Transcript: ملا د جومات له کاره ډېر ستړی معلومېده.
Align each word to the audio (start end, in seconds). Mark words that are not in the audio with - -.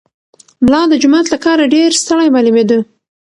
ملا 0.63 0.81
د 0.87 0.93
جومات 1.01 1.25
له 1.33 1.37
کاره 1.45 1.65
ډېر 1.75 1.89
ستړی 2.01 2.27
معلومېده. 2.35 2.79